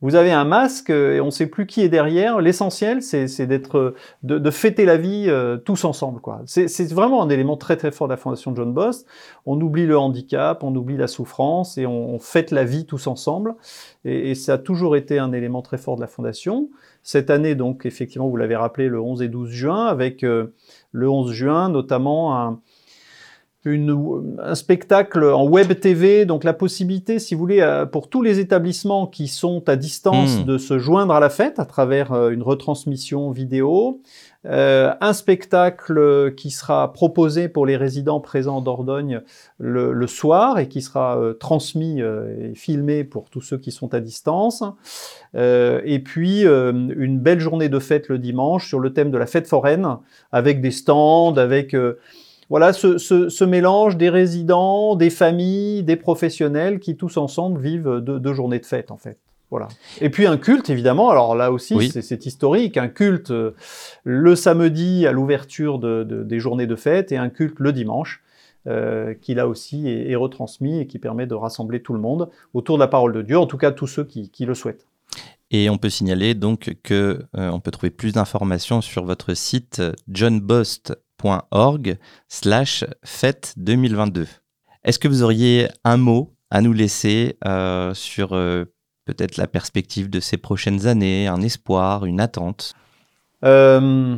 vous 0.00 0.14
avez 0.14 0.32
un 0.32 0.44
masque 0.44 0.90
et 0.90 1.20
on 1.20 1.26
ne 1.26 1.30
sait 1.30 1.46
plus 1.46 1.66
qui 1.66 1.82
est 1.82 1.88
derrière. 1.88 2.40
L'essentiel, 2.40 3.02
c'est 3.02 3.46
d'être, 3.46 3.94
de, 4.22 4.38
de, 4.38 4.50
fêter 4.50 4.84
la 4.84 4.96
vie 4.96 5.30
tous 5.64 5.84
ensemble. 5.84 6.20
quoi. 6.20 6.42
C'est 6.46 6.92
vraiment 6.92 7.22
un 7.22 7.28
élément 7.28 7.56
très 7.56 7.76
très 7.76 7.90
fort 7.90 8.08
de 8.08 8.12
la 8.12 8.16
fondation 8.16 8.54
John 8.54 8.72
Bost. 8.72 9.06
On 9.46 9.60
oublie 9.60 9.86
le 9.86 9.98
handicap, 9.98 10.62
on 10.62 10.74
oublie 10.74 10.96
la 10.96 11.06
souffrance 11.06 11.78
et 11.78 11.86
on, 11.86 12.18
fête 12.18 12.50
la 12.50 12.64
vie 12.64 12.86
tous 12.86 13.06
ensemble. 13.06 13.54
Et, 14.04 14.34
ça 14.34 14.54
a 14.54 14.58
toujours 14.58 14.96
été 14.96 15.18
un 15.18 15.32
élément 15.32 15.62
très 15.62 15.78
fort 15.78 15.96
de 15.96 16.00
la 16.00 16.06
Fondation. 16.06 16.68
Cette 17.02 17.30
année, 17.30 17.54
donc, 17.54 17.86
effectivement, 17.86 18.28
vous 18.28 18.36
l'avez 18.36 18.56
rappelé, 18.56 18.88
le 18.88 19.00
11 19.00 19.22
et 19.22 19.28
12 19.28 19.50
juin, 19.50 19.86
avec 19.86 20.24
euh, 20.24 20.54
le 20.92 21.08
11 21.08 21.32
juin, 21.32 21.68
notamment 21.68 22.36
un, 22.36 22.60
un 23.66 24.54
spectacle 24.54 25.24
en 25.24 25.46
web 25.46 25.78
TV, 25.78 26.24
donc 26.24 26.44
la 26.44 26.54
possibilité, 26.54 27.18
si 27.18 27.34
vous 27.34 27.40
voulez, 27.40 27.60
euh, 27.60 27.86
pour 27.86 28.08
tous 28.08 28.22
les 28.22 28.38
établissements 28.38 29.06
qui 29.06 29.28
sont 29.28 29.68
à 29.68 29.76
distance, 29.76 30.38
hmm. 30.38 30.44
de 30.44 30.58
se 30.58 30.78
joindre 30.78 31.12
à 31.14 31.20
la 31.20 31.28
fête 31.28 31.58
à 31.58 31.64
travers 31.64 32.12
euh, 32.12 32.30
une 32.30 32.42
retransmission 32.42 33.30
vidéo. 33.30 34.00
Euh, 34.46 34.94
un 35.00 35.12
spectacle 35.12 36.32
qui 36.36 36.50
sera 36.50 36.92
proposé 36.92 37.48
pour 37.48 37.66
les 37.66 37.76
résidents 37.76 38.20
présents 38.20 38.58
en 38.58 38.60
Dordogne 38.60 39.20
le, 39.58 40.06
soir 40.06 40.60
et 40.60 40.68
qui 40.68 40.80
sera 40.80 41.18
euh, 41.18 41.34
transmis 41.34 42.00
euh, 42.00 42.50
et 42.50 42.54
filmé 42.54 43.02
pour 43.02 43.30
tous 43.30 43.40
ceux 43.40 43.58
qui 43.58 43.72
sont 43.72 43.92
à 43.94 44.00
distance. 44.00 44.62
et 45.34 46.02
puis 46.04 46.42
une 46.44 47.18
belle 47.18 47.40
journée 47.40 47.68
de 47.68 47.78
fête 47.78 48.08
le 48.08 48.18
dimanche 48.18 48.68
sur 48.68 48.78
le 48.78 48.92
thème 48.92 49.10
de 49.10 49.18
la 49.18 49.26
fête 49.26 49.46
foraine 49.46 49.98
avec 50.32 50.60
des 50.60 50.70
stands, 50.70 51.36
avec 51.36 51.74
voilà 52.50 52.72
ce, 52.72 52.98
ce, 52.98 53.44
mélange 53.44 53.96
des 53.96 54.08
résidents, 54.08 54.96
des 54.96 55.10
familles, 55.10 55.82
des 55.82 55.96
professionnels 55.96 56.80
qui 56.80 56.96
tous 56.96 57.16
ensemble 57.16 57.60
vivent 57.60 58.00
deux 58.00 58.32
journées 58.32 58.58
de 58.58 58.66
fête 58.66 58.90
en 58.90 58.96
fait. 58.96 59.18
Voilà. 59.50 59.68
Et 60.00 60.10
puis 60.10 60.26
un 60.26 60.36
culte, 60.36 60.68
évidemment. 60.68 61.08
Alors 61.10 61.34
là 61.34 61.50
aussi, 61.50 61.90
c'est 61.90 62.26
historique. 62.26 62.76
Un 62.76 62.88
culte 62.88 63.30
euh, 63.30 63.54
le 64.04 64.36
samedi 64.36 65.06
à 65.06 65.12
l'ouverture 65.12 65.78
de, 65.78 66.04
des 66.04 66.38
journées 66.38 66.66
de 66.66 66.76
fête 66.76 67.12
et 67.12 67.16
un 67.16 67.30
culte 67.30 67.58
le 67.58 67.72
dimanche, 67.72 68.22
euh, 68.66 69.14
qui 69.14 69.34
là 69.34 69.48
aussi 69.48 69.88
est, 69.88 70.14
retransmis 70.16 70.80
et 70.80 70.86
qui 70.86 70.98
permet 70.98 71.26
de 71.26 71.34
rassembler 71.34 71.80
tout 71.80 71.94
le 71.94 72.00
monde 72.00 72.28
autour 72.52 72.76
de 72.76 72.82
la 72.82 72.88
parole 72.88 73.12
de 73.12 73.22
Dieu, 73.22 73.38
en 73.38 73.46
tout 73.46 73.56
cas 73.56 73.70
tous 73.70 73.86
ceux 73.86 74.04
qui, 74.04 74.30
le 74.44 74.54
souhaitent. 74.54 74.86
Et 75.50 75.70
on 75.70 75.78
peut 75.78 75.88
signaler 75.88 76.34
donc 76.34 76.76
que 76.82 77.24
euh, 77.38 77.50
on 77.50 77.60
peut 77.60 77.70
trouver 77.70 77.90
plus 77.90 78.12
d'informations 78.12 78.82
sur 78.82 79.04
votre 79.06 79.32
site 79.32 79.80
johnbost.org 81.22 81.96
slash 82.28 82.84
fête 83.04 83.54
2022. 83.56 84.26
Est-ce 84.84 84.98
que 84.98 85.08
vous 85.08 85.22
auriez 85.22 85.68
un 85.84 85.96
mot 85.96 86.34
à 86.50 86.60
nous 86.60 86.72
laisser 86.72 87.36
sur 87.94 88.28
peut-être 89.04 89.36
la 89.36 89.46
perspective 89.46 90.10
de 90.10 90.20
ces 90.20 90.36
prochaines 90.36 90.86
années, 90.86 91.26
un 91.26 91.40
espoir, 91.42 92.04
une 92.04 92.20
attente? 92.20 92.74
Euh, 93.44 94.16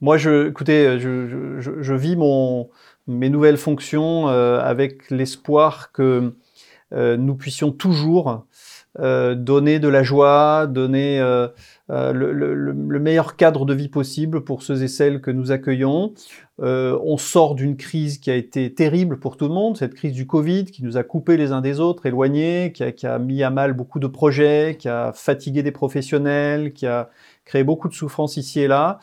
Moi, 0.00 0.16
je, 0.16 0.48
écoutez, 0.48 0.98
je, 0.98 1.94
vis 1.94 2.16
mon, 2.16 2.68
mes 3.06 3.30
nouvelles 3.30 3.56
fonctions 3.56 4.28
euh, 4.28 4.60
avec 4.60 5.10
l'espoir 5.10 5.92
que 5.92 6.34
euh, 6.92 7.16
nous 7.16 7.34
puissions 7.34 7.70
toujours 7.70 8.46
donner 9.00 9.78
de 9.78 9.86
la 9.86 10.02
joie, 10.02 10.66
donner 10.66 11.20
le, 11.88 12.32
le, 12.32 12.98
meilleur 13.00 13.36
cadre 13.36 13.64
de 13.64 13.74
vie 13.74 13.88
possible 13.88 14.44
pour 14.44 14.62
ceux 14.62 14.82
et 14.82 14.88
celles 14.88 15.20
que 15.20 15.30
nous 15.30 15.52
accueillons. 15.52 16.12
Euh, 16.60 16.98
on 17.04 17.16
sort 17.16 17.54
d'une 17.54 17.76
crise 17.76 18.18
qui 18.18 18.30
a 18.30 18.34
été 18.34 18.74
terrible 18.74 19.20
pour 19.20 19.36
tout 19.36 19.46
le 19.46 19.54
monde, 19.54 19.76
cette 19.76 19.94
crise 19.94 20.12
du 20.12 20.26
Covid 20.26 20.64
qui 20.64 20.82
nous 20.82 20.96
a 20.96 21.04
coupés 21.04 21.36
les 21.36 21.52
uns 21.52 21.60
des 21.60 21.78
autres, 21.78 22.06
éloignés, 22.06 22.72
qui 22.74 22.82
a, 22.82 22.90
qui 22.90 23.06
a 23.06 23.18
mis 23.18 23.42
à 23.42 23.50
mal 23.50 23.74
beaucoup 23.74 24.00
de 24.00 24.08
projets, 24.08 24.76
qui 24.78 24.88
a 24.88 25.12
fatigué 25.14 25.62
des 25.62 25.70
professionnels, 25.70 26.72
qui 26.72 26.86
a 26.86 27.10
créé 27.44 27.62
beaucoup 27.62 27.88
de 27.88 27.94
souffrances 27.94 28.36
ici 28.36 28.60
et 28.60 28.68
là. 28.68 28.98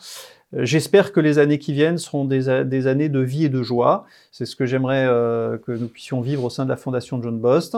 Euh, 0.54 0.64
j'espère 0.64 1.12
que 1.12 1.20
les 1.20 1.38
années 1.38 1.58
qui 1.58 1.72
viennent 1.72 1.98
seront 1.98 2.24
des, 2.24 2.48
années 2.48 3.08
de 3.08 3.20
vie 3.20 3.44
et 3.46 3.48
de 3.48 3.62
joie. 3.62 4.04
C'est 4.30 4.46
ce 4.46 4.54
que 4.54 4.64
j'aimerais 4.64 5.06
euh, 5.08 5.58
que 5.58 5.72
nous 5.72 5.88
puissions 5.88 6.20
vivre 6.20 6.44
au 6.44 6.50
sein 6.50 6.64
de 6.64 6.70
la 6.70 6.76
Fondation 6.76 7.20
John 7.22 7.38
Bost. 7.38 7.76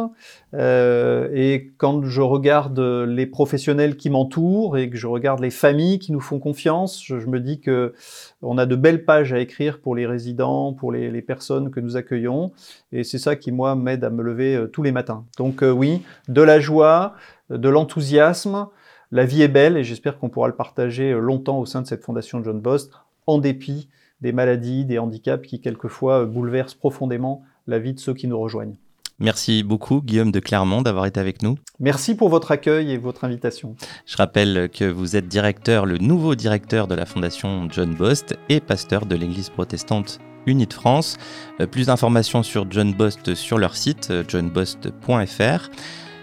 Euh, 0.55 1.29
et 1.33 1.73
quand 1.79 2.05
je 2.05 2.21
regarde 2.21 2.79
les 2.79 3.27
professionnels 3.27 3.97
qui 3.97 4.11
m'entourent 4.11 4.77
et 4.77 4.91
que 4.91 4.97
je 4.97 5.07
regarde 5.07 5.41
les 5.41 5.51
familles 5.51 5.99
qui 5.99 6.13
nous 6.13 6.21
font 6.21 6.39
confiance, 6.39 7.03
je, 7.05 7.15
me 7.15 7.41
dis 7.41 7.61
que 7.61 7.95
on 8.43 8.59
a 8.59 8.67
de 8.67 8.77
belles 8.77 9.05
pages 9.05 9.33
à 9.33 9.41
écrire 9.41 9.81
pour 9.81 9.95
les 9.95 10.07
résidents, 10.07 10.73
pour 10.73 10.93
les, 10.93 11.11
les 11.11 11.23
personnes 11.23 11.71
que 11.71 11.81
nous 11.81 11.97
accueillons. 11.97 12.53
Et 12.93 13.05
c'est 13.05 13.19
ça 13.19 13.37
qui, 13.37 13.51
moi, 13.51 13.75
m'aide 13.77 14.05
à 14.05 14.11
me 14.11 14.23
lever 14.23 14.67
tous 14.73 14.83
les 14.83 14.93
matins. 14.93 15.25
Donc 15.37 15.63
oui, 15.63 16.03
de 16.29 16.43
la 16.43 16.61
joie, 16.61 17.15
de 17.51 17.69
l'enthousiasme, 17.69 18.69
la 19.11 19.25
vie 19.25 19.43
est 19.43 19.49
belle 19.49 19.77
et 19.77 19.85
j'espère 19.85 20.19
qu'on 20.19 20.29
pourra 20.29 20.49
le 20.49 20.55
partager 20.55 21.13
euh, 21.13 21.19
longtemps 21.19 21.59
au 21.59 21.67
sein 21.67 21.83
de 21.83 21.87
cette 21.87 22.05
fondation 22.05 22.43
John 22.45 22.61
Bost, 22.61 22.93
en 23.27 23.39
dépit 23.39 23.89
des 24.21 24.33
maladies, 24.33 24.85
des 24.85 24.99
handicaps 24.99 25.47
qui 25.47 25.61
quelquefois 25.61 26.23
euh, 26.23 26.27
bouleversent 26.27 26.75
profondément 26.75 27.43
la 27.67 27.79
vie 27.79 27.95
de 27.95 28.01
ceux 28.01 28.15
qui 28.15 28.27
nous 28.27 28.39
rejoignent. 28.39 28.77
Merci 29.19 29.65
beaucoup 29.65 30.01
Guillaume 30.01 30.31
de 30.31 30.39
Clermont 30.39 30.83
d'avoir 30.83 31.07
été 31.07 31.19
avec 31.19 31.43
nous. 31.43 31.57
Merci 31.81 32.15
pour 32.15 32.29
votre 32.29 32.53
accueil 32.53 32.93
et 32.93 32.99
votre 32.99 33.25
invitation. 33.25 33.75
Je 34.07 34.17
rappelle 34.17 34.69
que 34.69 34.85
vous 34.85 35.17
êtes 35.17 35.27
directeur, 35.27 35.87
le 35.87 35.99
nouveau 35.99 36.35
directeur 36.37 36.87
de 36.87 36.95
la 36.95 37.05
fondation 37.05 37.67
John 37.71 37.95
Bost 37.95 38.39
et 38.49 38.61
pasteur 38.61 39.07
de 39.07 39.17
l'église 39.17 39.49
protestante 39.49 40.21
Unie 40.47 40.67
de 40.67 40.73
France. 40.73 41.17
Euh, 41.61 41.67
plus 41.67 41.87
d'informations 41.87 42.43
sur 42.43 42.71
John 42.71 42.93
Bost 42.93 43.35
sur 43.35 43.59
leur 43.59 43.75
site 43.75 44.13
johnbost.fr. 44.29 45.71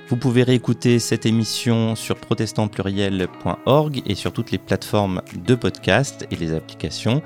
Vous 0.07 0.17
pouvez 0.17 0.43
réécouter 0.43 0.99
cette 0.99 1.25
émission 1.25 1.95
sur 1.95 2.17
protestantpluriel.org 2.17 4.03
et 4.05 4.13
sur 4.13 4.31
toutes 4.33 4.51
les 4.51 4.59
plateformes 4.59 5.21
de 5.35 5.55
podcast 5.55 6.27
et 6.29 6.35
les 6.35 6.53
applications. 6.53 7.23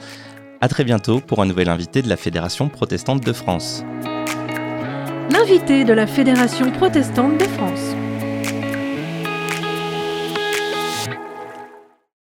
À 0.62 0.70
très 0.70 0.86
bientôt 0.86 1.20
pour 1.20 1.42
un 1.42 1.46
nouvel 1.46 1.68
invité 1.68 2.02
de 2.02 2.08
la 2.08 2.16
Fédération 2.16 2.70
protestante 2.70 3.26
de 3.26 3.34
France. 3.34 3.84
L'invité 5.30 5.84
de 5.84 5.94
la 5.94 6.08
Fédération 6.08 6.72
protestante 6.72 7.38
de 7.38 7.46
France. 7.46 7.96